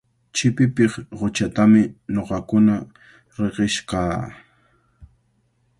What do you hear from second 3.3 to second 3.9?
riqish